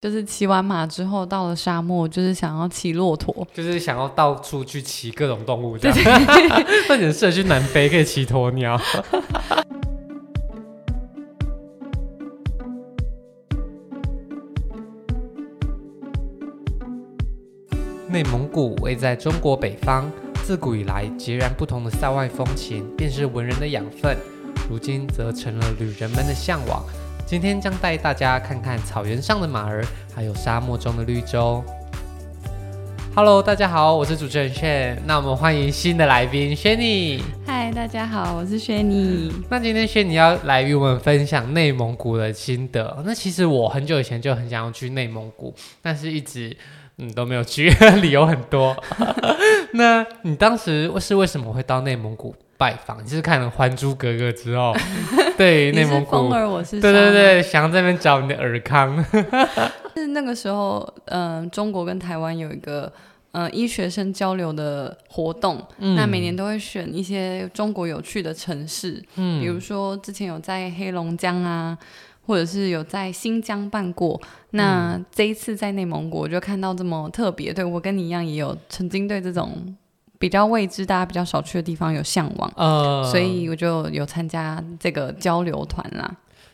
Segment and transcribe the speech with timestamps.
[0.00, 5.98] 就是骑完马之后到了沙漠，就是想要骑骆驼，就是想要到处去骑各种动物这样。
[6.88, 8.80] 那你适合去南非，可以骑鸵鸟。
[18.08, 20.06] 内蒙古位在中国北方，
[20.42, 24.16] 自古以来截然不同的塞外风情便是文人的养分，
[24.70, 26.82] 如今则成了旅人们的向往。
[27.30, 31.62] 今天将带大家看看草原上的马儿，还有沙漠中的绿洲。
[33.14, 35.00] Hello，大家好，我是主持人炫。
[35.06, 37.22] 那我们欢迎新的来宾轩尼。
[37.46, 39.32] 嗨，大家好，我是轩尼。
[39.48, 43.00] 那今天轩尼要来与我们分享内蒙古的心得。
[43.06, 46.56] 那其实我很久以前就很想要去内蒙古，但是一直
[46.98, 47.70] 嗯都没有去，
[48.02, 48.76] 理由很多。
[49.74, 52.34] 那你当时是为什么会到内蒙古？
[52.60, 54.74] 拜访，就是看了《还珠格格》之后，
[55.38, 59.02] 对内蒙古，我是对对对，想要这边找你的尔康。
[59.96, 62.92] 是那个时候，嗯、呃，中国跟台湾有一个
[63.32, 71.78] 呃医学生交流的活动，嗯、那每年都会选一些中国有趣的城市，嗯，比如说之前有在黑龙江啊，
[72.26, 74.20] 或者是有在新疆办过。
[74.50, 79.74] 那这一次在内蒙古，我就看到这么特别，对我跟你一样，也有曾经对这种。
[80.20, 86.08] 比较未知、大家比较少去的地方有向往，呃，所以我就有参加这个交流团啦。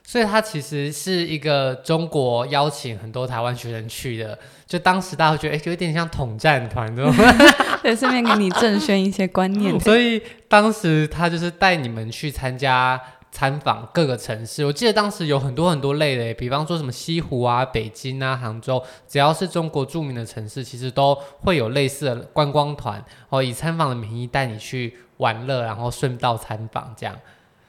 [0.05, 6.89] 所以它其实是一个中国邀请很多台湾学生去的，就当时大家会觉得，哎，有点像统战团，
[7.83, 9.79] 对顺便给你正宣一些观念。
[9.81, 12.99] 所以当时他就是带你们去参加。
[13.31, 27.15] 参访各个城市，我记得当时有很多很多类的，比方说什么西湖啊、北京啊、杭州，只要是中国著名的城市，其实都会有类似的观光团，哦，以参访的名义带你去玩乐，然后顺道参访这样。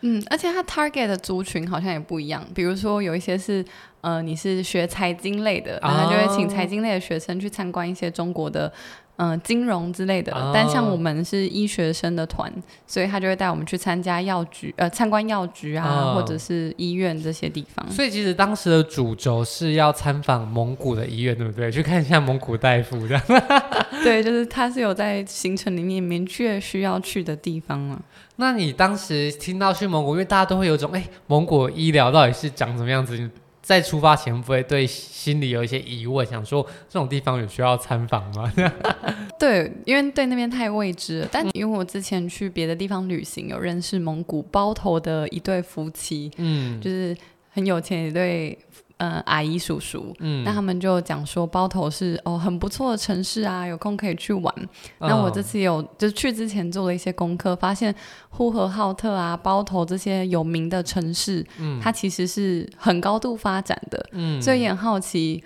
[0.02, 3.66] 嗯，而且它 target 的族群好像也不一样，比如说有一些是，
[4.02, 8.71] 呃，你是学财经类的，然后就会请财经类的学生去参观一些中国的。
[9.18, 12.52] 嗯、呃，金融之类的，哦、但像我们是医学生的团，
[12.86, 17.89] 所以他就会带我们去参加药局，呃，参观药局啊，哦、或者是医院这些地方。
[17.92, 21.72] 所以其实当时的主轴是要参访蒙古的医院，对不对？
[21.72, 23.23] 去看一下蒙古大夫这样。
[24.04, 28.00] 对，就是他是有在行程里面明确需要去的地方嘛。
[28.36, 33.30] 那你当时听到去蒙古，因为大家都会有种，哎，蒙古医疗到底是长什么样子？
[33.67, 38.50] 在出发前不会对心里有一些疑问，想说这种地方有需要参访吗？
[39.38, 41.28] 对，因为对那边太未知了。
[41.30, 47.14] 但因为我之前去别的地方旅行，有认识蒙古包头的一对夫妻，嗯，就是
[47.50, 48.58] 很有钱一对。
[48.97, 54.53] 呃，阿姨叔叔，嗯，那他们就讲说包头是哦很不错的城市啊，有空可以去玩。
[54.99, 57.93] 那、哦、我这次有就是去之前做了一些功课，发现
[58.30, 65.43] 呼和浩特啊、包头这些有名的城市，嗯，它其实是很高度发展的，嗯，所以也很好奇。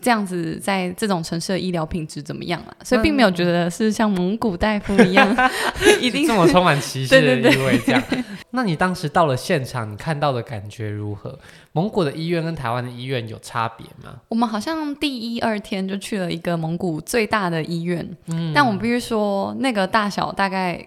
[0.00, 2.76] 这样子，在这种城市的医疗品质怎么样啊？
[2.84, 5.36] 所以并没有觉得是像蒙古大夫一样，
[6.00, 7.78] 一定是这么充满歧视的意味。
[7.84, 8.02] 这样，
[8.50, 11.36] 那你当时到了现场，你看到的感觉如何？
[11.72, 14.20] 蒙古的医院跟台湾的医院有差别吗？
[14.28, 20.86] 我们好像第一二天就去了一个蒙古最大的医院，嗯，但我们必须说，那个大小大概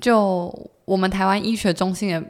[0.00, 0.70] 就。
[0.92, 2.22] 我们台湾医学中心的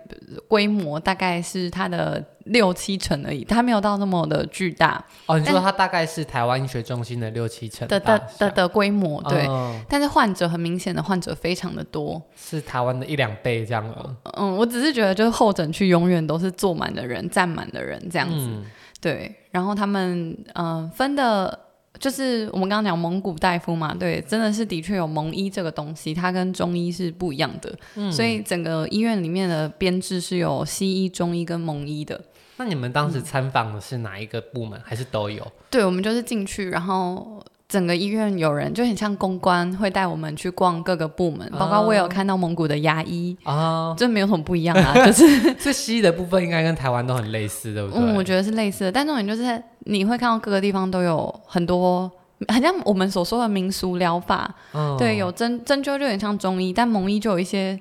[0.46, 5.04] 规模大概是它的六七成而已，它没有到那么的巨大。
[5.26, 9.48] 哦，你说它大概是台湾医学中心的六七成的的的的规模，对。
[9.48, 14.16] 哦、但是患者很明显的患者非常的多，是台湾的一两倍这样吗？
[14.36, 18.46] 嗯，我只是觉得就是候诊区永远都是坐满的人，站满的人这样子。
[18.48, 18.64] 嗯、
[19.00, 21.58] 对，然后他们嗯、呃、分的。
[21.98, 32.20] 就是我们刚刚讲蒙古大夫嘛，对，真的是的确有蒙医这个东西，它跟中医是不一样的，嗯，所以整个医院里面的编制是有西医、中医跟蒙医的。
[32.56, 35.46] 那你们当时参访的是哪一个部门，嗯、还是都有？
[35.70, 47.98] 对，我们就是进去，然后整个医院有人就很像公关，会带我们去逛各个部门，包括我有看到蒙古的牙医啊，这没有什么不一样啊， 就是这西医的部分应该跟台湾都很类似，对不对？
[47.98, 49.62] 嗯，我觉得是类似的，但重点就是。
[49.84, 52.08] 你会看到各个地方都有很多，
[52.46, 57.76] 好像我们所说的民俗疗法，哦、对，有针针灸就有点像中医，但蒙医就有一些，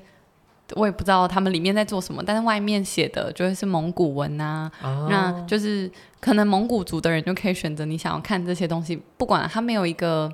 [0.76, 10.32] 我也不知道他们里面在做什么，但是外面写的就会是蒙古文啊，哦、那就是可能蒙古族的人就可以选择你想要看这些东西，不管他没有一个。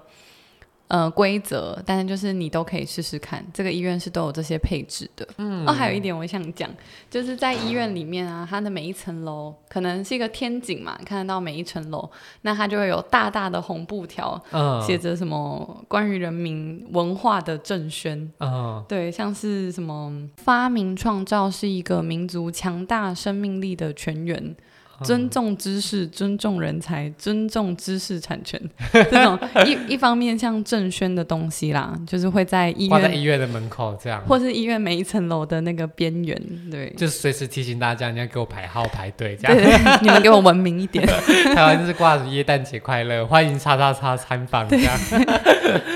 [0.87, 3.45] 呃，规则，但是就是你都可以试试看。
[3.53, 5.27] 这个医院是都有这些配置的。
[5.37, 6.69] 嗯，哦，还有一点我想讲，
[7.09, 12.09] 就是在医院里面啊，它的每一层楼可能是一个天井嘛，看得到每一层楼，
[12.43, 14.41] 那它就会有大大的红布条，
[14.81, 18.31] 写着什么关于人民文化的正宣。
[18.39, 24.55] 嗯，对，像是什么发明创造是一个民族强大生命力的泉源。
[25.03, 28.59] 尊重知识、尊重人才、尊重知识产权，
[28.91, 36.41] 这种一一方面像政宣的东西啦，就是会在医院、在医院的门口这样，或是医院每一层楼的那个边缘，
[36.71, 41.05] 对，就是随时提醒大家你要给我排号排队这样，对，对，对，你们给我文明一点。
[41.55, 44.97] 台湾就是挂着耶诞节快乐，欢迎叉叉叉参访这样，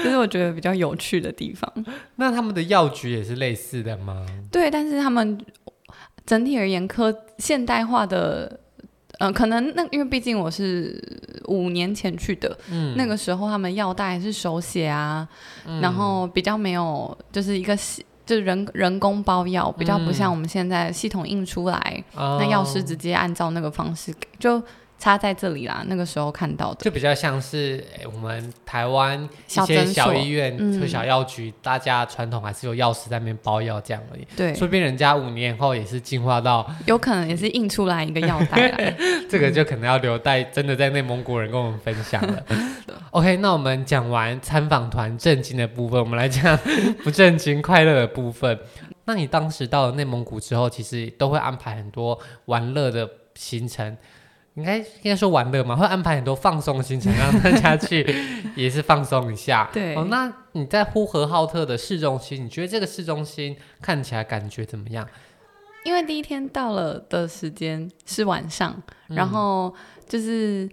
[0.04, 1.72] 这是我觉得比较有趣的地方。
[2.16, 4.26] 那他们的药局也是类似的吗？
[4.52, 5.38] 对，但是他们
[6.26, 8.61] 整体而言科现代化的。
[9.22, 11.00] 嗯、呃，可能那因为毕竟我是
[11.46, 15.28] 五年前去的，嗯，那个时候他们药袋是手写啊，
[15.66, 17.76] 嗯，然后比较没有就是一个
[18.26, 24.62] 就是人人工包药，比较不像我们现在系统印出来，嗯，那药师直接按照那个方式给就。
[25.02, 34.28] 插在这里啦，那个时候看到的就比较像是、欸、我们台湾一些小医院、或小药局、嗯，大家传统还是有药师在那边包药这样而已。
[34.38, 38.96] 对，说不定人家五年后也是进化到，有可能也是印出来一个药袋来。
[39.28, 42.44] 这个就可能要留待真的在内蒙古人跟我们分享了。
[43.10, 46.56] OK，那我们讲完参访团震惊的部分，我们来讲
[47.04, 48.60] 不震惊快乐的部分。
[49.06, 53.98] 那你当时到了内蒙古之后，其实都会安排很多玩乐的行程。
[54.56, 58.06] 应该应该说玩乐嘛，会安排很多放松行程，让大家去
[58.56, 59.70] 也是放松一下。
[59.72, 65.08] 对，哦，那你在呼和浩特的市中心，你觉得这个市中心看起来感觉怎么样？
[65.84, 69.74] 因为第一天到了的时间是晚上，嗯、然后
[70.08, 70.70] 就是。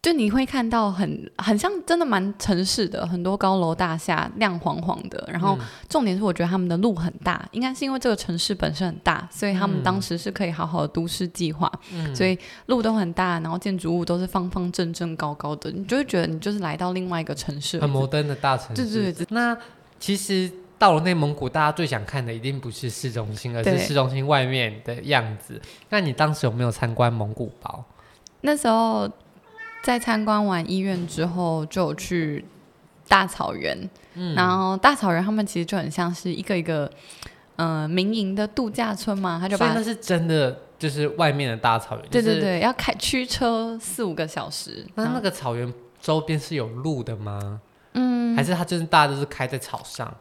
[0.00, 5.28] 就你会看到很很像真的蛮城市的，很多高楼大厦亮晃晃的。
[5.30, 5.58] 然后
[5.88, 18.84] 重点是我觉得他们的路很大，应该是因为这个城市本身很大，所以他们当时是可以好好的都市计划，嗯，所以路都很大，然后建筑物都是方方正正高高的，你就会觉得你就是来到另外一个城市，很摩登的大城市。
[18.84, 19.26] 对对对。
[19.30, 19.58] 那
[19.98, 20.48] 其实
[20.78, 25.60] 到了内蒙古，大家最想看的一定不是市中心，而是市中心外面的样子。
[25.90, 27.84] 那你当时有没有参观蒙古包？
[28.42, 29.10] 那时候。
[29.82, 32.44] 在参观完医院之后，就去
[33.06, 36.90] 大草原，嗯，然后大草原他们其实就很像是一个一个，
[37.56, 44.86] 嗯、呃，民营的度假村嘛，他就把，那是真的，就是外面的大草原，对对对，要开驱车四五个小时。
[44.94, 47.60] 那那个草原周边是有路的吗？
[47.94, 50.14] 嗯，还是它就是大家都是开在草上？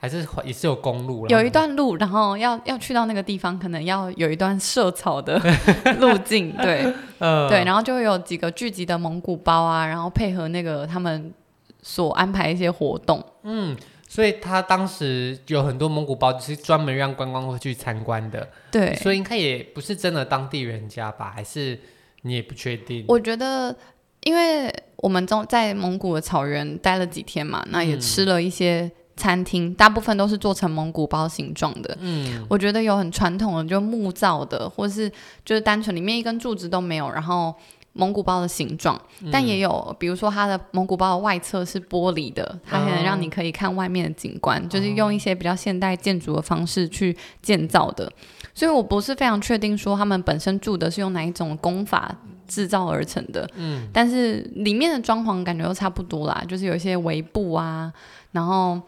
[0.00, 5.36] 还是也是有公路，有一段路，然后要要去到那个地方，可能要有一段涉草的
[5.98, 11.34] 路径，对、呃， 对，然后就会有几个聚集的蒙古包啊，然后配合那个他们
[11.82, 21.32] 所安排一些活动，嗯，所以他当时有很多蒙古包，就是专门让观光客去参观的，对，所以应该也不是真的当地人家吧？
[21.34, 21.76] 还是
[22.22, 23.04] 你也不确定？
[23.08, 23.74] 我觉得，
[24.22, 28.92] 因为我们中在蒙古的草原待了几天嘛，那也吃了一些、嗯。
[29.18, 35.10] 餐厅大部分都是做成蒙古包形状的，嗯，我觉得有很传统的，就木造的，或是
[35.44, 37.52] 就是单纯里面一根柱子都没有，然后
[37.94, 48.10] 蒙古包的形状，嗯，但也有，比如说它的蒙古包的外侧是玻璃的，它可能让你可以看外面的景观，哦，就是用一些比较现代建筑的方式去建造的，
[48.54, 52.14] 所以我不是非常确定说他们本身住的是用哪一种工法
[52.46, 57.92] 制造而成的，嗯，但是里面的装潢感觉都差不多啦，就是有一些围布啊，
[58.30, 58.80] 然后。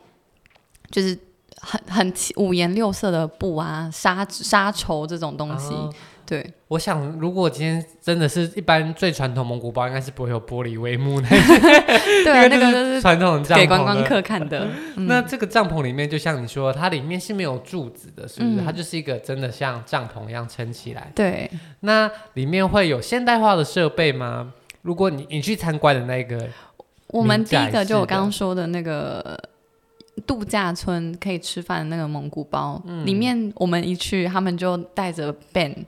[0.91, 1.17] 就是
[1.61, 5.93] 很很五颜六色的布啊，纱纱绸这种东西，哦，
[6.27, 6.53] 对。
[6.69, 11.29] 我想，如果今天真的是一般最传统蒙古包，应该是不会有玻璃帷幕的。
[11.29, 14.69] 对啊， 那个就是传统给观光客看的。
[14.97, 18.61] 嗯、那这个帐篷里面，就像你说，它里面是没有柱子的，是不是？
[18.61, 21.11] 嗯、它就是一个真的像帐篷一样撑起来。
[21.15, 21.51] 对。
[21.81, 24.53] 那里面会有现代化的设备吗？
[24.83, 26.49] 如果你你去参观的那个，
[27.09, 29.37] 我们第一个就我刚刚说的那个。
[30.31, 35.83] 度假村可以吃饭的那个蒙古包，嗯、里面我们一去，他们就带着 band，就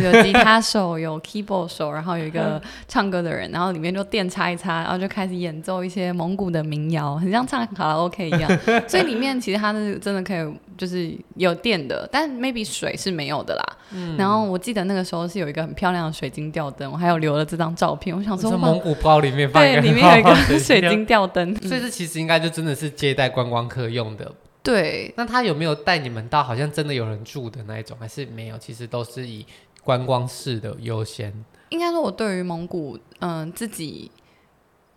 [0.00, 8.58] 有吉他手， 有 keyboard 手，然后有一个唱歌的人，然后里面就电插一插，然后就开始演奏一些蒙古的民谣，很像唱卡拉 OK 一样。
[8.88, 13.64] 所以里面其实它是真的可以，就是有电的，但 maybe 水是没有的啦。
[13.92, 18.16] 嗯、然后我记得那个时候是有一个很漂亮的水晶吊灯，我还有留了这张照片。
[18.16, 24.32] 我想说，蒙古包里面放对，里面有一个 水晶吊灯，所以这其实应该就真的是接待观光客用的。
[24.64, 28.56] 对，那他有没有带你们到好像真的有人住的那一种，还是没有？
[28.56, 29.44] 其实都是以
[29.84, 31.32] 观光式的优先。
[31.68, 34.10] 应该说，我对于蒙古，嗯、呃，自己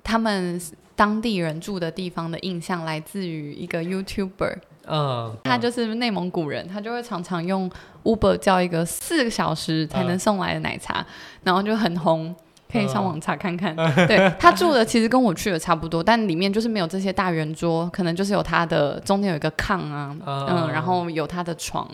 [0.04, 0.60] 他们
[0.96, 4.58] 当地人住的地方的印象，来自于一个 YouTuber。
[4.90, 7.70] 嗯，他就是内蒙古人，他就会常常用
[8.04, 11.06] Uber 叫一个四个小时才能送来的奶茶，哦、
[11.44, 12.34] 然后就很红。
[12.70, 13.74] 可以上网查看看。
[14.08, 21.90] 对，他住的其实跟我去的差不多，但里面就是没有这些大圆桌，可能就是有他的中间有一个炕啊，嗯，然后有他的床。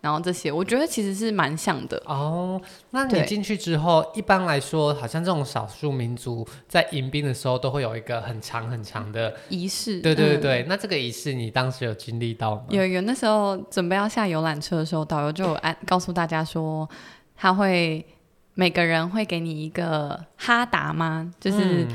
[0.00, 2.60] 然后这些，我觉得其实是蛮像的哦。
[2.90, 10.00] 那你进去之后，一般来说，好像这种少数民族在迎宾的时候，都会有一个很长很长的仪式。
[10.00, 12.64] 对对对，嗯、那这个仪式你当时有经历到吗？
[12.70, 16.88] 有有，那时候准备要下游览车的时候，导游就有按告诉大家说，
[17.36, 18.06] 他会
[18.54, 21.32] 每个人会给你一个哈达吗？
[21.40, 21.84] 就是。
[21.84, 21.88] 嗯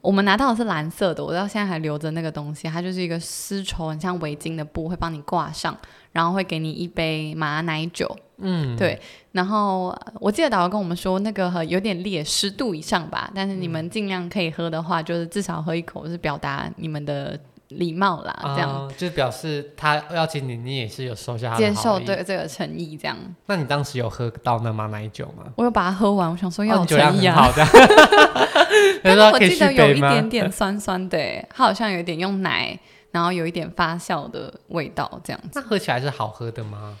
[0.00, 5.76] 我们拿到的是蓝色的，我到现在还留着那个东西，它就是一个丝绸，很像围巾的布，会帮你挂上，
[6.12, 9.00] 然后会给你一杯马奶酒，嗯，对。
[9.32, 17.38] 然后我记得导游跟我们说，那个有点烈，十度以上吧，但是你们尽量可以喝的话，嗯、就是至少喝一口，是表达你们的。
[17.70, 23.16] 礼貌啦，这样、哦、就表示他邀请你，你也是有收下接受对这个诚意这样。
[23.46, 25.44] 那你当时有喝到那马奶酒吗？
[25.56, 27.36] 我有把它喝完，我想说要有诚意啊。
[27.36, 27.64] 哦、好的，
[29.02, 32.78] 但是我记得有一点点酸酸的，它好像有一点用奶，
[33.10, 35.50] 然后有一点发酵的味道这样子。
[35.54, 36.96] 那喝起来是好喝的吗？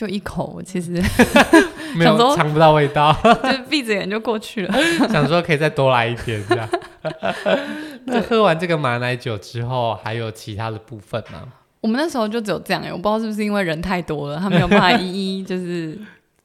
[0.00, 0.92] 就一口，其实
[1.94, 4.74] 没有尝不到味道， 就闭着眼就过去了。
[5.12, 6.66] 想说可以再多来一点这样。
[8.06, 11.42] 那喝完这个马奶酒之后，还有其他的部分吗？
[11.82, 15.98] 我们那时候就只有这样哎，我不知道是不是因为人太多了，他没有办法一一就是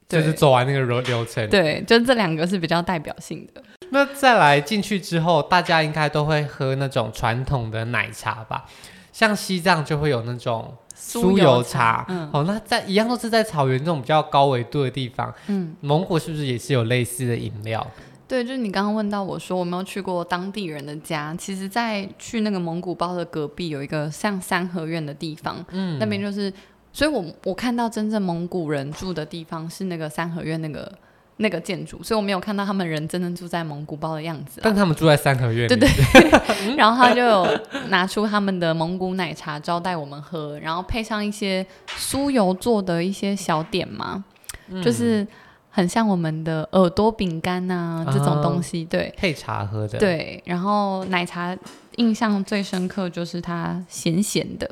[0.06, 1.48] 就是走完那个流流程。
[1.48, 3.62] 对，就这两个是比较代表性的。
[3.88, 8.66] 那再来进去之后，大家应该都会喝那种传统的奶茶吧？
[9.12, 12.04] 像西藏就会有那种酥油茶。
[12.08, 15.32] 嗯，哦，那在一样都是在草原这种比较高纬度的地方。
[15.48, 17.86] 嗯，蒙古是不是也是有类似的饮料？
[18.28, 26.52] 对，就是你刚刚问到我说我没有去过当地人的家，其实，在去那个蒙古包的隔壁有一个像三合院的地方，嗯，那边就是，
[26.92, 30.92] 所以我我看到真正蒙古人住的地方是那个三合院那个
[31.38, 34.60] 那个建筑，所以我没有看到他们人真正住在蒙古包的样子。
[34.62, 35.88] 但他们住在三合院里，对对。
[36.76, 37.46] 然后他就有
[37.88, 41.66] 拿出他们的蒙古奶茶招待我们喝，然后配上一些
[41.98, 44.24] 酥油做的一些小点嘛，
[44.68, 45.26] 嗯、就是。
[45.68, 49.98] 很像我们的耳朵饼干呐，这种东西，哦、对，配茶喝的。
[49.98, 51.54] 对，然后奶茶
[51.96, 54.66] 印象最深刻就是它咸咸的。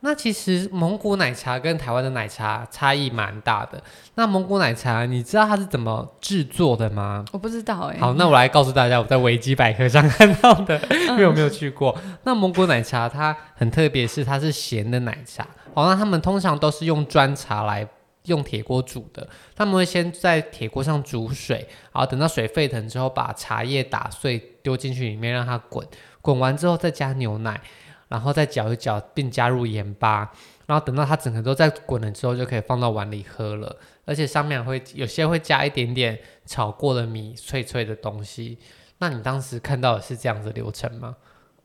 [0.00, 3.82] 那其实蒙古奶茶跟台湾的奶茶差异蛮大的。
[4.14, 7.24] 那蒙古奶茶你知道它是怎么制作的吗？
[7.32, 8.00] 我不知道哎、欸。
[8.00, 11.96] 好，那我来告诉大家，我在维基百科上看到的， 因为我没有去过。
[12.04, 15.46] 嗯、那蒙古奶茶它很特别，是它是咸的奶茶。
[15.74, 17.86] 好，那他们通常都是用砖茶来。
[18.24, 19.26] 用铁锅煮的，
[19.56, 25.86] 他们会先在铁锅上煮水，然后等到水沸腾之后，把茶叶打碎丢进去里面让它滚，
[26.20, 27.58] 滚完之后再加牛奶，
[28.08, 30.30] 然后再搅一搅，并加入盐巴，
[30.66, 33.76] 然后等到它整个都在滚了之后，就可以放到碗里喝了。
[34.04, 38.58] 而且上面会有些会加一点点炒过的米，脆脆的东西。
[38.98, 41.14] 那你当时看到的是这样子流程吗？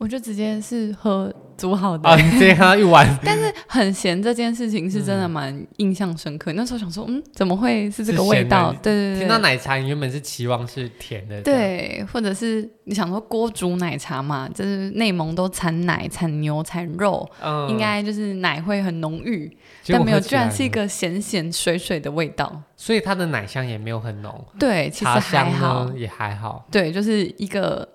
[0.03, 3.07] 我就直接是喝煮好的，啊，你直接喝一碗。
[3.23, 6.51] 但是很咸这件事情是真的蛮印象深刻。
[6.51, 8.73] 嗯、那时候想说，嗯，怎么会是这个味道？
[8.83, 9.19] 对对对。
[9.19, 19.49] 听到奶茶，你原本是期望是甜的，对，或者是你想说锅煮奶茶嘛，就是内蒙都产奶、产牛、产肉，嗯、应该就是奶会很浓郁，
[19.87, 22.61] 但没有，居然是一个咸咸水水的味道。
[22.75, 27.87] 所以它的奶香也没有很浓，对，其实还好，也还好，对，就是一个。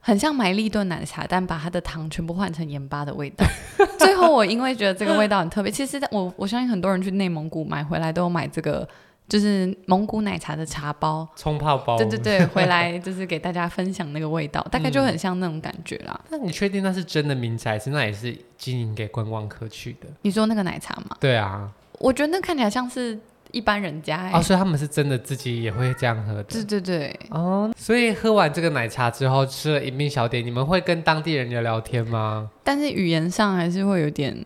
[0.00, 3.46] 很像买立顿奶茶，但把它的糖全部换成盐巴的味道。
[4.00, 8.88] 最后我因为觉得这个味道很特别，其实我我相信很多人去内蒙古买回来都有买这个，
[9.28, 11.98] 就是蒙古奶茶的茶包、冲泡包。
[11.98, 16.18] 对对对，回来就是给大家分享那个味道， 大概就很像那种感觉啦。
[16.30, 20.06] 那、嗯、你确定那是真的名字，还是那也是经营给观光客去的？
[20.22, 21.16] 你说那个奶茶吗？
[21.20, 23.18] 对啊，我觉得那看起来像是。
[23.52, 26.42] 一般人家哎、欸，哦，所以他们是真的自己也会这样喝的。
[26.44, 32.50] 对对对，哦，所以喝完这个奶茶之后，吃了迎宾小点，你们会跟当地人聊聊天吗？
[32.62, 34.44] 但是语言上还是会有点，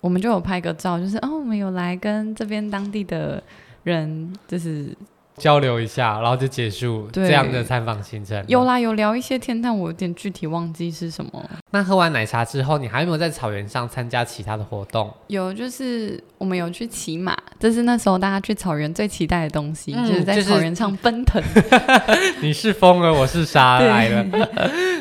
[0.00, 3.42] 我们就有拍个照，就是哦，我们有来跟这边当地的
[3.84, 4.96] 人，就是。
[5.38, 8.44] 交流一下，然后就结束这样的参访行程。
[8.48, 11.30] 有啦，有聊一些天，但我有点具体忘记是什么。
[11.70, 15.12] 那喝完奶茶之后，你还有没有在草原上参加其他的活动？
[15.28, 21.42] 有，就是我们有去骑马，这是那时候大家去草原最期待的东西，嗯、就是在草原上奔腾。
[21.54, 24.26] 就是、你是风儿，我是沙来了。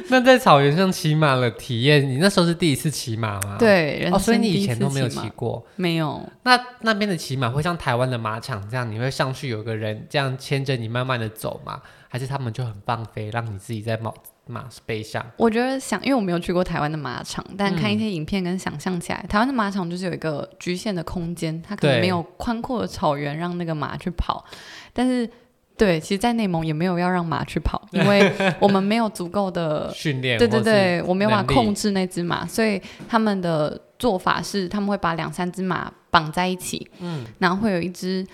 [0.09, 3.57] 那在草原上骑马的体验，你那时候是第一次骑马吗？
[3.59, 5.65] 对，哦，所以你以前都没有骑过？
[5.75, 6.21] 没有。
[6.43, 11.81] 那那边的骑马会像台湾的马场这样，你会上去有个人这样牵着你慢慢的走吗？
[12.09, 14.11] 还是他们就很放飞，让你自己在马
[14.45, 15.25] 马背上？
[15.35, 24.45] 我觉得想，因为我没有去过台湾的马场，但看一些影片跟想象起来，嗯、台湾的马场就是有一个局限的空间，它可能没有宽阔的草原让那个马去跑，
[24.93, 25.29] 但是。
[25.77, 30.37] 对，其实，在内蒙也没有要让马去跑，因为 我们没有足够的训练。
[30.37, 38.25] 对对对，我没有办法控制那只马，所以他们的做法是，他们会把两三只马绑在一起，嗯，然后会有一只。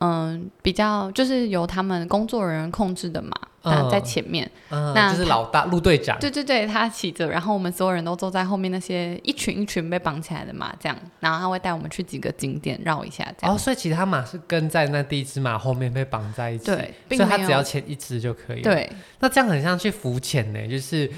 [0.00, 3.30] 嗯，比较就是由他们工作人员控制的马，
[3.62, 6.18] 嗯、在前面，嗯、那就是老大陆队长。
[6.18, 13.54] 对对对，他骑着，然后我们所有人都坐在后面，那些一群一群被绑起来的马，这样，然后他会带我们去几个景点绕一下，这样。
[13.54, 18.62] 哦，所以其他马是跟在那第一只马后面被绑在一起，对，所以他只要牵一只就可以。
[18.62, 18.90] 对，
[19.20, 21.10] 那这样很像去浮潜呢，就是。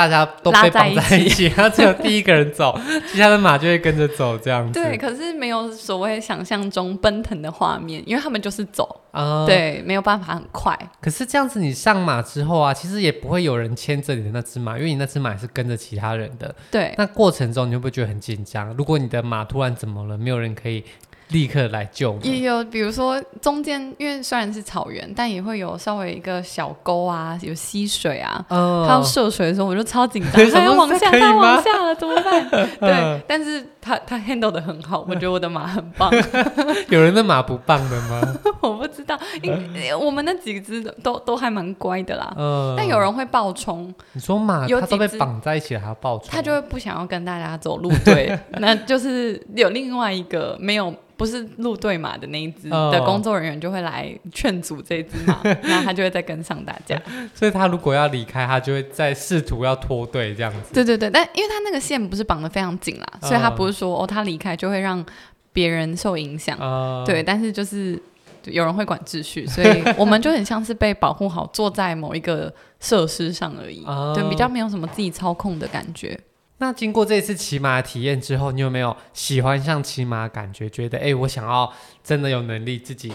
[0.00, 2.78] 大家都被绑在一起，然后只有第一个人走，
[3.12, 4.72] 其他的马就会跟着走，这样子。
[4.72, 10.78] 对，可是没有所谓想象中奔腾的画面，因为他们就是走，嗯、对，没有办法很快。
[11.02, 16.54] 可是这样子，你上马之后啊，其实也不会有人牵着你的那只马，因为你那只马是跟着其他人的。
[16.70, 18.74] 对，那过程中你会不会觉得很紧张？
[18.74, 20.82] 如果你的马突然怎么了，没有人可以。
[21.30, 22.18] 立刻来救！
[22.22, 28.44] 也有，比如说中间，因为虽然是草原，但也会有稍微一个小沟啊，有溪水啊。
[28.48, 28.86] 嗯。
[28.86, 32.50] 他要涉水的时候，我就超紧张， 他要往下，它要往下了，怎么办？
[32.80, 36.10] 对，但是他他 handle 的很好，我觉得我的马很棒。
[36.90, 38.20] 有人的马不棒的吗？
[38.60, 42.32] 我不知道，因为我们那几只都都还蛮乖的啦。
[42.36, 42.74] 嗯。
[42.76, 43.94] 但有人会暴冲。
[44.12, 46.28] 你说马，有都被绑在一起了，还要暴冲？
[46.30, 50.92] 他就会不想要跟大家走路，对，那就是有另外一个没有。
[51.20, 56.98] 不是路队马的那一只的工作人员就会来劝阻这只马， 然后他就会再跟上大家。
[57.34, 60.72] 所以他如果要离开，他就会在试图要脱队这样子。
[60.72, 65.04] 对对对，但因为他那个线不是绑得非常紧啦，所以他不是说哦，他离开就会让
[65.52, 66.56] 别人受影响。
[66.58, 68.02] 嗯、对，但是就是
[68.46, 72.50] 有人会管秩序，所以我们就很像是被保护好，坐在某一个
[72.80, 73.84] 设施上而已。
[73.86, 76.18] 嗯、 对，比较没有什么自己操控的感觉。
[76.60, 80.68] 那经过这次骑马体验之后，你有没有喜欢上骑马感觉？
[80.68, 81.72] 觉得哎、欸，我想要
[82.04, 83.10] 真的有能力自己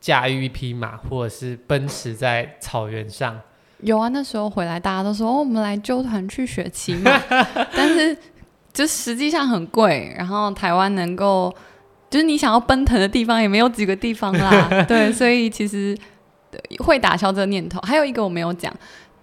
[0.00, 3.40] 驾驭一匹马，或者是奔驰在草原上？
[3.82, 7.16] 有啊，那时候回来大家都说，哦，我们来纠团去学骑马，
[7.72, 8.18] 但是
[8.72, 10.12] 就实际上很贵。
[10.18, 11.54] 然后台湾能够
[12.10, 15.96] 就是你想要奔腾的地方也没有几个地方啦， 对，所以其实
[16.78, 17.78] 会打消这个念头。
[17.82, 18.74] 还有一个我没有讲。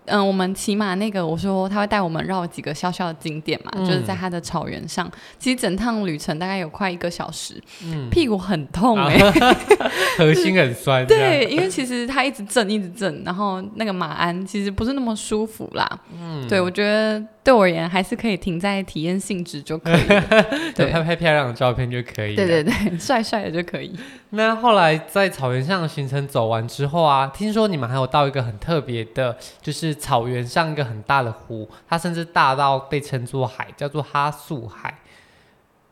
[0.05, 5.09] 嗯，我们骑马那个，我说他会带我们绕几个小小的景点嘛，嗯、就是在他的草原上。
[5.37, 9.57] 其实整趟旅程大概有快一个小时，嗯、屁股很痛哎、欸，
[10.17, 11.05] 核心很酸。
[11.05, 15.87] 对，因为其实他一直震，一直震，然后那个马鞍其实不是那么舒服啦。
[16.19, 17.23] 嗯，对我觉得。
[17.45, 20.01] 对我而言，还是可以停在体验性质就可以，
[20.73, 22.35] 对，拍拍漂亮的照片就可以。
[22.35, 23.95] 对对对， 帅帅的就可以。
[24.35, 34.99] 那后来在草原上的行程走完之后啊，听说你们还有到一个很特别的，就是草原上一个很大的湖，它甚至大到被称作海，叫做哈素海。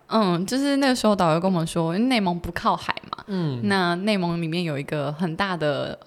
[0.07, 5.97] 嗯，就是那个时候导游跟我们说，因为内蒙不靠海嘛，嗯，那内蒙里面有一个很大的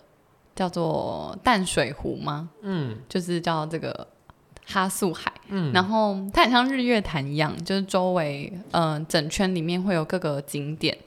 [0.55, 2.49] 叫做淡水湖吗？
[2.63, 4.07] 嗯，就是叫这个。
[4.69, 10.99] 哈素海，嗯，然后它很像日月潭一样，就是周围，嗯、呃，整圈里面会有各个景点。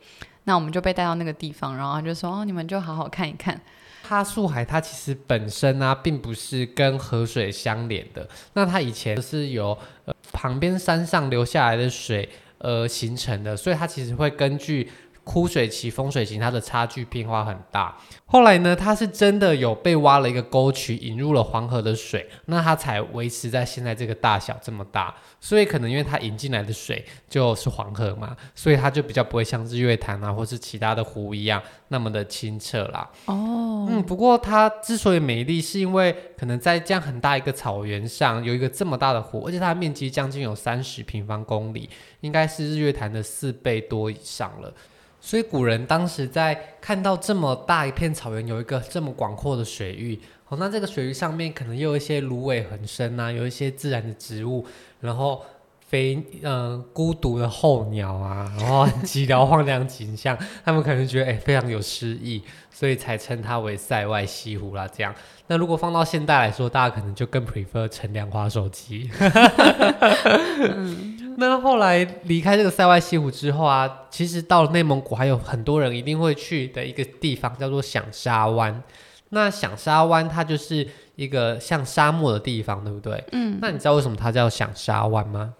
[0.50, 3.62] 那我们就被带到那个地方，然后他就说：“哦，你们就好好看一看。”
[4.02, 8.28] 哈树海它其实本身呢，并不是跟河水相连的。
[8.54, 14.90] 那它以前是由、呃、旁边山上流下来的水而形成的，所以它其实会根据。
[15.30, 17.96] 枯水期、丰水期，它的差距变化很大。
[18.26, 25.14] 后来呢，它是真的有被挖了一个沟渠，引入了黄河的水，那它才维持在现在这个大小这么大。
[25.40, 33.08] 所以可能因为它引进来的水就是黄河嘛，所以它就比较不会像日月潭啊，或是其他的湖一样那么的清澈啦。
[33.26, 41.88] 哦，嗯，不过它之所以美丽，是因为可能在这样很大一个草原上有一个这么大的湖，而且它的面积将近有三十平方公里，
[42.22, 44.74] 应该是日月潭的四倍多以上了。
[45.22, 54.66] 所以古人当时在看到这么大一片草原，有一个这么广阔的水域，哦，那这个水域上面可能又有一些芦苇横生啊，有一些自然的植物，
[55.02, 55.44] 然后
[55.88, 64.88] 飞嗯、呃、孤独的候鸟啊，然后 寂寥荒凉景象，他们可能觉得哎、欸、非常有诗意，所以才称它为塞外西湖啦。
[64.88, 65.14] 这样，
[65.48, 69.12] 那如果放到现代来说，大家可能就更 prefer 乘凉花手机。
[70.62, 78.84] 嗯那后来离开这个塞外西湖之后啊，其实到了内蒙古还有很多人一定会去的一个地方，叫做响沙湾。
[79.30, 83.24] 那响沙湾它就是一个像沙漠的地方，对不对？
[83.32, 83.58] 嗯。
[83.62, 85.54] 那你知道为什么它叫响沙湾吗？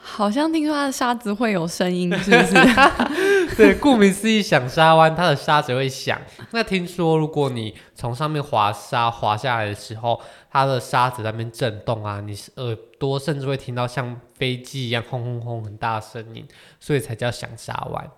[0.00, 2.54] 好像听说它的沙子会有声音，是不是？
[3.56, 6.18] 对，顾名思义，响沙湾它的沙子会响。
[6.50, 16.46] 那听说如果你从上面滑沙滑下来的时候，它的沙子在那边震动啊，你耳朵甚至会听到像飞机一样轰轰轰很大的声音，
[16.80, 18.10] 所以才叫响沙湾。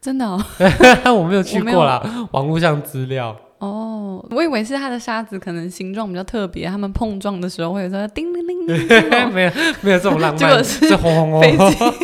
[0.00, 0.38] 真的哦，
[1.14, 3.34] 我没有去过啦，网络上资料。
[3.58, 8.86] 哦，我以为是它的沙子可能形状比较特别，它们碰撞的时候会有说叮铃铃铃，
[9.32, 11.94] 没有没有这种浪漫，是轰轰轰。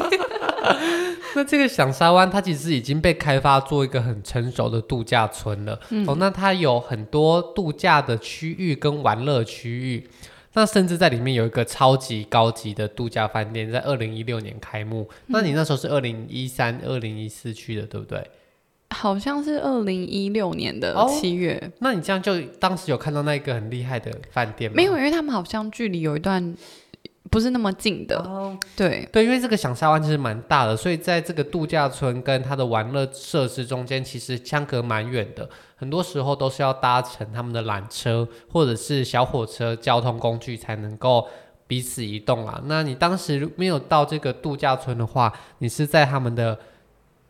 [1.40, 5.80] 那这个响沙湾，它其实已经被开发做一个很成熟的度假村了。
[5.88, 10.06] 嗯、哦，那它有很多度假的区域跟玩乐区域。
[10.52, 15.08] 那甚至在里面有一个超级高级的度假饭店，在二零一六年开幕。
[15.10, 18.22] 嗯、那你那时候是二零一三、二零一四去的，对不对？
[18.90, 21.54] 好像是二零一六年的七月。
[21.54, 21.72] 哦。
[21.78, 24.74] 那你这样就当时有看到那个很厉害的饭店吗？
[24.76, 26.54] 没有，因为他们好像距离有一段。
[27.30, 35.48] 不是那么近的，哦、对对，因为这个响沙湾其实蛮大的，所以在这个度假村跟它的玩乐设施中间，其实相隔蛮远的。
[35.76, 41.26] 很多时候都是要搭乘他们的缆车或者是小火车交通工具才能够
[41.68, 42.60] 彼此移动啊。
[42.66, 46.58] 那你当时没有到这个度假村的话，你是在他们的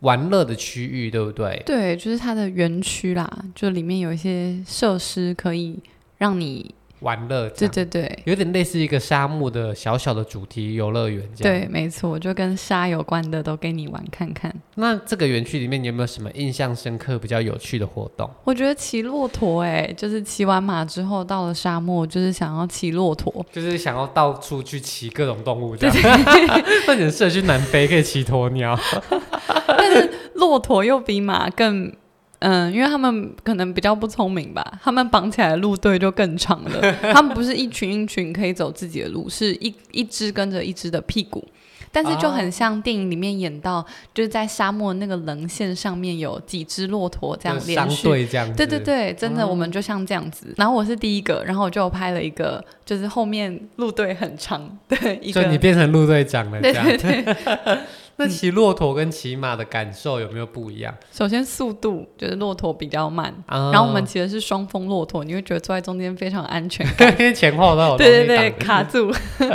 [0.01, 1.63] 玩乐的区域，对不对？
[1.67, 5.79] 对，就是它的园区啦，就里面有一些设施可以
[6.17, 6.75] 让你。
[7.01, 11.61] 玩乐，对对对，有点类似一个沙漠的小小的主题游乐园这样。
[11.61, 14.55] 对，没错，就跟沙有关的都给你玩看看。
[14.75, 18.29] 那这个园区里面，你有没有什么印象深刻、比较有趣的活动？
[18.45, 25.97] 我觉得骑骆驼，哎，就是骑完马之后到了沙漠，就是想要骑骆驼，就是想要到处去骑各种动物这样。
[26.87, 28.79] 那你很适合去南非，可以骑鸵鸟。
[29.67, 31.93] 但是骆驼又比马更。
[32.40, 36.92] 嗯，因为他们可能比较不聪明吧，他们绑起来的路队就更长了。
[37.12, 41.46] 他们不是一群一群可以走自己的路，是一一只跟着一只的屁股。
[41.92, 48.55] 但是就很像电影里面演到，就是在沙漠那个棱线上面有几只骆驼这样连续，对，这样。
[48.55, 50.55] 对对对，真的，我们就像这样子。
[50.57, 55.42] 然后我是第一个，然后我就拍了一个，就是后面路队很长，对，一个。
[55.46, 56.87] 你变成路队长了，这样。
[56.87, 57.37] 对对对。
[58.20, 60.94] 那骑骆驼跟骑马的感受有没有不一样？
[61.11, 69.11] 首先速度就是骆驼比较慢，然后我们骑的是双峰骆驼，你会觉得坐在中间非常安全感， 因为前后都有对对对卡住。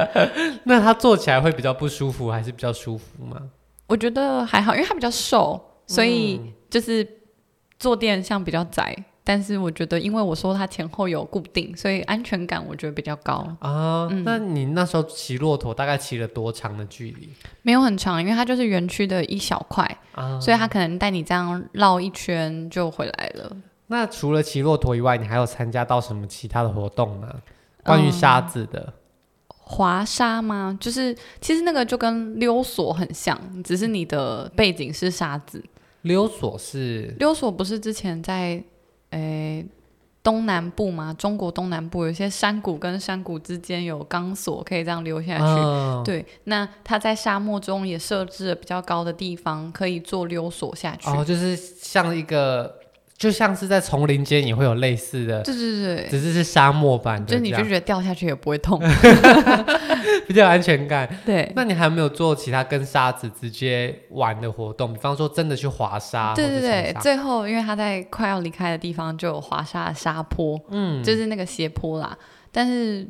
[0.66, 3.42] 那它坐起来会比较不舒服，还是比较舒服吗？
[3.88, 7.08] 我觉得还好，因为它比较瘦，所以就是
[7.78, 8.96] 坐垫像比较窄。
[9.28, 14.08] 但是我觉得，因为我说它前后有固定，所以安全感我觉得比较高啊。
[14.12, 17.28] 嗯、那你那时候骑骆驼大概骑了多长的距离？
[17.64, 23.52] 没有很长，因为它就是园区的一小块，啊、所以它可能带你这样绕一圈就回来了。
[23.88, 27.28] 那除了骑骆驼以外，你还有参加到什么其他的活动吗？
[27.84, 28.94] 关于沙子的、嗯、
[29.48, 30.78] 滑沙吗？
[30.80, 35.64] 就是其实那个就跟溜索很像，只是你的背景是沙子。
[36.04, 38.64] 溜索是溜索，不是之前在。
[39.12, 39.66] 诶，
[40.24, 45.44] 东南部嘛，中国东南部有一些山谷跟山谷之间有钢索，可以这样溜下去。
[45.44, 51.10] 哦、对，那它在沙漠中也设置了比较高的地方，可以做溜索下去。
[51.10, 52.80] 哦，就是像一个。
[53.18, 58.78] 就像是在丛林间也会有类似的，对对对，只是是沙漠版的，就你就觉得掉下去也不会痛，
[60.28, 61.08] 比较有安全感。
[61.26, 64.94] 对，那你还有没有做其他跟沙子直接玩的活动？
[64.94, 66.34] 比方说真的去滑沙？
[66.36, 72.18] 对对对，最后因为他在快要离开的地方就有滑沙的沙坡，嗯，就是那个斜坡啦，
[72.52, 73.08] 但是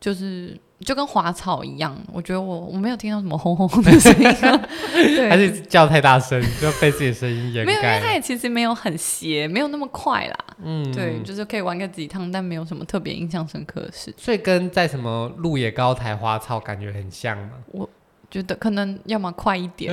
[0.00, 0.56] 就是。
[0.84, 4.22] 就跟滑草一样，我觉得我我没有听到什么轰轰轰的声音，
[4.94, 7.72] 对，还是叫太大声，就被自己的声音掩盖。
[7.72, 10.36] 没有，因为它也其实没有很斜，没有那么快啦。
[10.62, 14.14] 嗯，对，就是可以玩个几趟，但没有什么特别印象深刻的事。
[14.16, 17.50] 所以跟在什么鹿野高台滑草感觉很像吗？
[17.72, 17.88] 我。
[18.30, 19.92] 觉得可能要么快一点，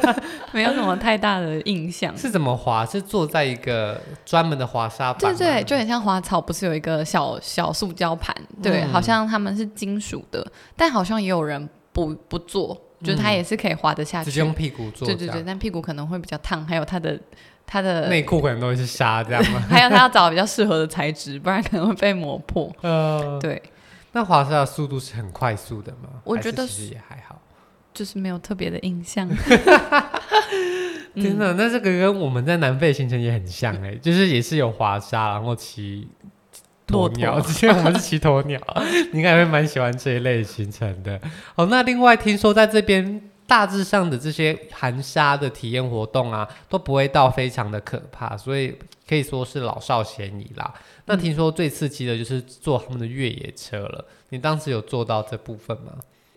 [0.52, 2.14] 没有什么太大的印象。
[2.16, 2.84] 是怎么滑？
[2.84, 5.34] 是坐在一个专门的滑沙板？
[5.34, 8.34] 对对，就很像滑草，不是有一个小小塑胶盘？
[8.62, 14.30] 对，嗯、好像他们是金属的，但好像也有人不不坐，就是它也是可以滑得下去。
[14.30, 15.06] 直接用屁股坐？
[15.06, 17.18] 对对对，但屁股可能会比较烫，还有它的
[17.66, 19.62] 它的内裤可能都会是沙这样吗？
[19.70, 22.70] 还有他要找比较适合的材质，不然可能会被磨破。
[22.82, 23.62] 呃，对。
[24.12, 26.08] 那滑沙的速度是很快速的吗？
[26.24, 27.29] 我觉得其实也还好。
[28.00, 29.28] 就是没有特别的印象，
[31.14, 31.52] 真的。
[31.52, 36.08] 那这个跟我们在南非行程也很像哎、欸，就是也是有滑沙，然后骑
[36.86, 37.38] 鸵鸟。
[37.44, 38.58] 之前我们是骑鸵鸟，
[39.12, 41.20] 你应该会蛮喜欢这一类行程的。
[41.56, 48.74] 哦，那另外听说在这边大致上的这些含沙的体验活动啊，都不会到非常的可怕，所以
[49.06, 50.72] 可以说是老少咸宜啦。
[51.04, 55.92] 那听说最刺激的就是坐他们的越野车了，你当时有坐到这部分吗？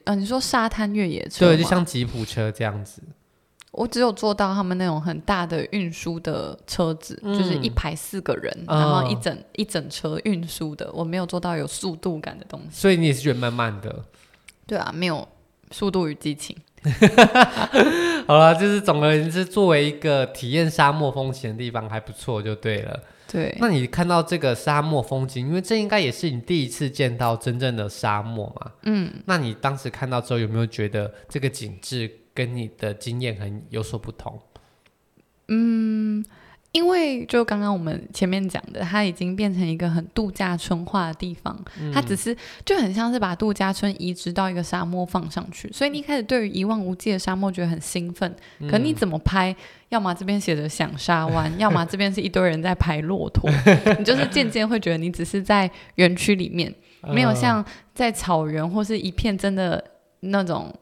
[0.06, 3.02] 嗯、呃，你说沙滩越野车，对，就像吉普车这样子。
[3.72, 10.92] 我只有坐到他们那种很大的运输的车子，嗯、就是一排四个人，然后一整、嗯、一整车运输的。
[10.94, 12.80] 我没有坐到有速度感的东西。
[12.80, 14.04] 所以你也是觉得慢慢的？
[14.68, 15.28] 对啊，没有
[15.72, 16.56] 速度与激情。
[18.28, 23.00] 好了，就是总而言之，作为一个体验沙漠风情的地方，还不错，就对了。
[23.34, 28.72] 对，那你看到这个沙漠风景，因为这应该也是你第一次见到真正的沙漠嘛？
[28.84, 34.39] 嗯，那你当时看到之后，有没有觉得这个景致跟你的经验很有所不同？
[35.48, 36.24] 嗯。
[36.73, 49.55] 因为就刚刚我们前面讲的，它已经变成一个很度假村化的地方，嗯、它只是就很像是把度假村移植到一个沙漠放上去，所以你一开始对于一望无际的沙漠觉得很兴奋，嗯、可你怎么拍？
[49.89, 53.47] 要么这边写着响沙湾，要么这边是一堆人在拍骆驼，
[53.99, 59.83] 你就是渐渐会觉得你只是在园区里面，没有像在草原或是一片真的
[60.21, 60.73] 那种。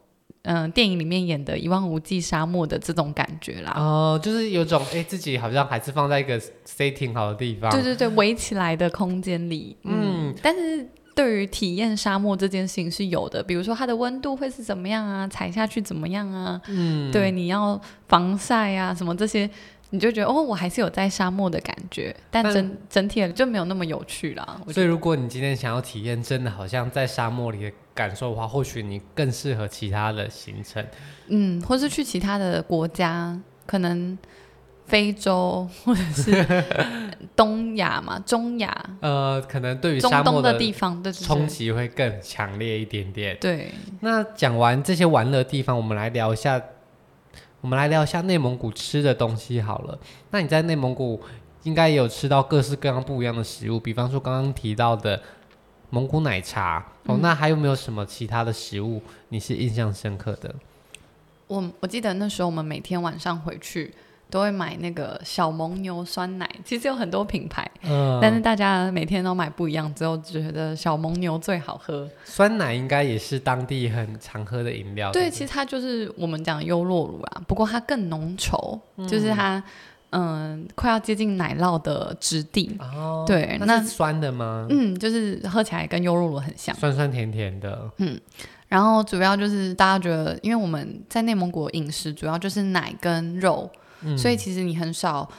[0.43, 19.49] 嗯、呃，电影里面演的一望无际沙漠的这种感觉啦，哦、呃，就是有种哎，自己好像还是放在一个 setting 好的地方，对对对，围起来的空间里，嗯，嗯，但是对于体验沙漠这件事情是有的，比如说它的温度会是怎么样啊，踩下去怎么样啊，嗯，对，你要防晒啊，什么这些。
[19.93, 24.61] 你就觉得哦，我还是有在沙漠的感觉，但整但整体就没有那么有趣了。
[24.69, 30.85] 所以，如果你今天想要体验真的好像在沙漠里的感受的话，或许你更适合其他的行程。
[31.27, 34.17] 嗯，或是去其他的国家，可能
[34.85, 36.63] 非洲或者是
[37.35, 38.73] 东亚嘛，中亚。
[39.01, 43.37] 呃，可能对于沙漠的地方的冲击会更强烈一点点。
[43.41, 43.73] 对。
[43.99, 46.61] 那讲完这些玩乐的地方，我们来聊一下。
[47.61, 49.97] 我们来聊一下内蒙古吃的东西好了。
[50.31, 51.21] 那你在内蒙古
[51.63, 55.21] 应该也有吃到各式各样不一样的食物，比方说刚刚提到的
[55.91, 57.19] 蒙古奶茶、嗯、哦。
[57.21, 60.53] 那还有没有什么其他的食物你是印象深刻的？
[61.47, 63.93] 我我记得那时候我们每天晚上回去。
[64.31, 72.09] 都会买那个小蒙牛酸奶，其实有很多品牌，嗯，但是大家每天都买不一样，之后觉得小蒙牛最好喝。
[72.23, 75.11] 酸奶应该也是当地很常喝的饮料。
[75.11, 79.61] 对，其实它就是我们讲优酪乳啊，不过它更浓稠，嗯、就是它
[80.11, 82.77] 嗯快要接近奶酪的质地。
[82.79, 84.65] 哦，对，那是酸的吗？
[84.69, 87.91] 嗯，就是喝起来跟优酪乳很像，酸酸甜甜的。
[87.97, 88.17] 嗯，
[88.69, 93.69] 然后主要就是大家觉得，因为我们在内蒙古饮食主要就是奶跟肉。
[94.03, 95.29] 嗯、所以其实你很少，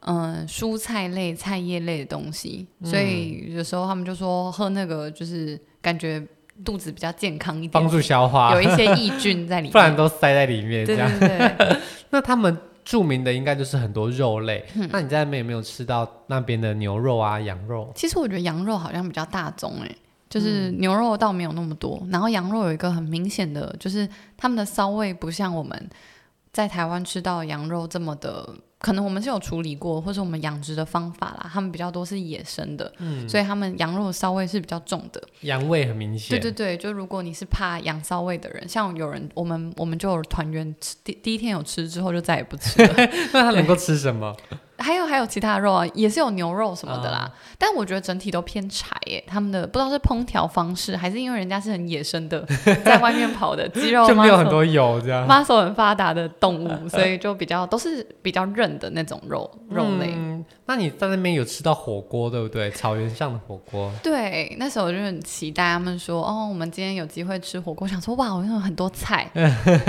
[0.00, 2.66] 嗯、呃，蔬菜类、菜叶类的东西。
[2.80, 6.22] 嗯、所以有时候他们就说喝那个就是感觉
[6.64, 11.10] 肚子比较健康一点，帮助消化，有一些益菌在里面， 不然都塞在里面这样。
[11.18, 11.76] 对对对。
[12.10, 14.64] 那他们著名的应该就是很多肉类。
[14.74, 17.90] 嗯、那你在那边有没有吃到那边的牛肉啊、羊肉？
[17.94, 19.90] 其实我觉得羊肉好像比较大宗哎，
[20.28, 21.98] 就是牛肉倒没有那么多。
[22.02, 25.90] 嗯、然后羊肉有一个很明显的，就是他们的骚味不像我们。
[26.52, 28.46] 在台湾吃到羊肉这么的，
[28.78, 36.28] 可能我们是有处理过，或者我们养殖的方法啦，他们比较多是野生的，嗯，所以他们羊肉的骚味是比较重的，羊味很明显。
[36.28, 42.94] 对对对，就如果你是怕羊骚味的人，像有人，我们我们就有团员吃第第一天有吃之后就再也不吃了。
[43.32, 44.36] 那他能够吃什么？
[44.82, 49.22] 还有还有其他肉啊，也是有牛肉什么的啦，嗯、但我觉得整体都偏柴耶。
[49.26, 52.44] 他们的不知道是烹调方式，还是因为人家是很野生的，
[52.84, 60.12] 在外面跑的肌肉， 就没有很多油这样，muscle 很发达的动物，所以就比较都是比较韧的那种肉肉类。
[60.14, 62.70] 嗯，那你在那边有吃到火锅对不对？
[62.72, 63.90] 草原上的火锅。
[64.02, 69.30] 对，那时候我就很期待他们说哦，我们今天有机会吃火锅，想说哇，我有很多菜，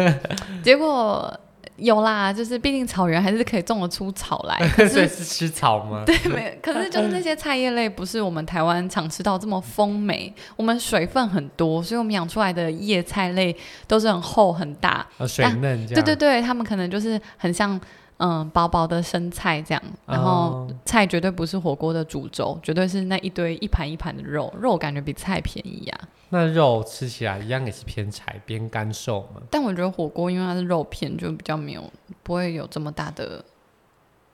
[0.64, 1.34] 结果。
[1.78, 4.58] 有啦，就是毕竟草原还是可以种得出草来。
[4.76, 6.04] 可是是吃草吗？
[6.06, 6.58] 对，没。
[6.62, 10.34] 可是就是那些菜叶类，不是我们台湾常吃到这么丰美。
[10.56, 13.56] 我们水分很多，所以我们养出来的叶菜类
[13.88, 16.04] 都是很厚很大，哦、水嫩这样。
[16.04, 17.80] 对对对，他们可能就是很像
[18.18, 19.84] 嗯薄薄的生菜这样。
[20.06, 26.08] 然后菜绝对不是火锅的主轴，绝对是那一堆一盘一盘的肉，肉感觉比菜便宜呀、啊。
[26.30, 29.42] 那肉吃起来一样也是偏柴偏干瘦嘛？
[29.52, 31.84] 但我觉得火锅因为它是肉片，就比较没有
[32.24, 33.44] 不会有这么大的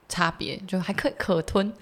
[0.07, 1.73] 差别，就还可以 可吞，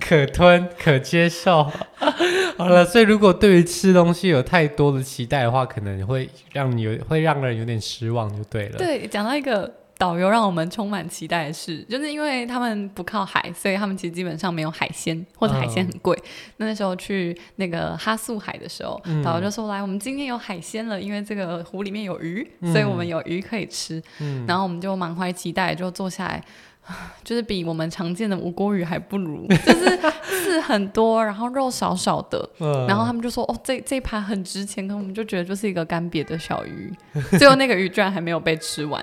[0.00, 1.64] 可吞可接受。
[2.56, 8.78] 好了，所以如果对于吃东西有太多的期待的话，可能会让你有会让人有点失望，就对了。
[8.78, 9.72] 对，讲到一个。
[10.04, 16.14] 导游让我们充满期待的是，就是因为他们不靠海，所以他们其实基本上没有海鲜，或者海鲜很贵。
[16.58, 24.02] 那、嗯、那时候去那个哈素海的时候，嗯、导游就说：“来，我们今天有海鲜了，因为这个湖里面有鱼，嗯、所以我们有鱼可以吃。
[24.20, 26.44] 嗯”然后我们就满怀期待，就坐下来，
[27.24, 32.46] 就是比我们常见的无锅鱼还不如，就是刺很多，然后肉少少的。
[32.60, 36.92] 嗯、然后他们就说：“哦，这这一盘很值钱。”可我们就觉得就是一个干瘪的小鱼，
[37.38, 39.02] 最后那个鱼居然还没有被吃完。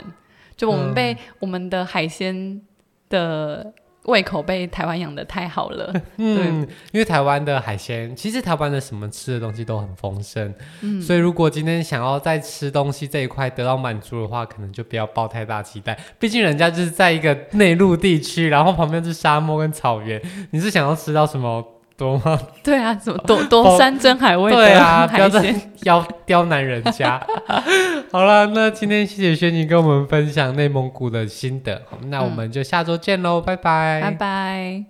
[0.62, 2.62] 就我们被我们的海鲜
[3.10, 5.92] 的胃口被台湾养的太好了。
[6.18, 10.54] 嗯，因为台湾的海鲜，其实台湾的什么吃的东西都很丰盛。
[10.82, 15.98] 嗯，所以如果今天想要在吃东西这一块得到满足的话，可能就不要抱太大期待。
[16.20, 20.22] 毕竟人家就是在一个内陆地区，然后旁边是沙漠跟草原，
[20.52, 21.66] 你是想要吃到什么？
[22.02, 22.40] 多吗？
[22.64, 24.52] 对啊，怎么多多 山珍海味？
[24.52, 27.22] 对啊，不要再 刁刁难人家。
[28.12, 34.84] 好了，那今天谢谢轩尼跟我们分享内蒙古的心得，那我们就下周见喽，嗯、拜拜，拜拜。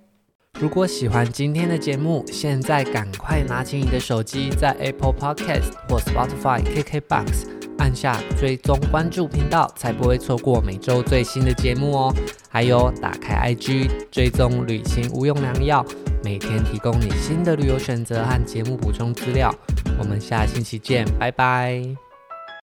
[0.60, 7.48] 如果喜欢今天的节目，现在赶快拿起你的手机，在 Apple Podcast 或 Spotify、KKBox
[7.80, 12.14] 按下追踪关注频道，才不会错过每周最新的节目哦。
[12.50, 15.86] 还有，打开 IG 追踪旅行无用良药。
[16.24, 19.54] 每天提供你新的旅游选择和节目补充资料，
[19.98, 22.11] 我们下星期见，拜拜。